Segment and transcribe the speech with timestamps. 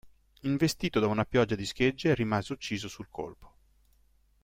[0.41, 3.53] Investito da una pioggia di schegge rimase ucciso sul colpo.